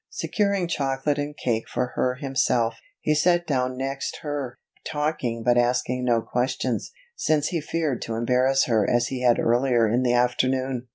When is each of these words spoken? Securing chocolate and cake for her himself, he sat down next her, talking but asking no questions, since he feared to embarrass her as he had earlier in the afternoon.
Securing 0.09 0.67
chocolate 0.67 1.19
and 1.19 1.37
cake 1.37 1.69
for 1.69 1.89
her 1.95 2.15
himself, 2.15 2.79
he 3.01 3.13
sat 3.13 3.45
down 3.45 3.77
next 3.77 4.21
her, 4.23 4.57
talking 4.83 5.43
but 5.43 5.59
asking 5.59 6.03
no 6.03 6.23
questions, 6.23 6.91
since 7.15 7.49
he 7.49 7.61
feared 7.61 8.01
to 8.01 8.15
embarrass 8.15 8.63
her 8.65 8.83
as 8.89 9.09
he 9.09 9.21
had 9.21 9.37
earlier 9.37 9.87
in 9.87 10.01
the 10.01 10.13
afternoon. 10.13 10.87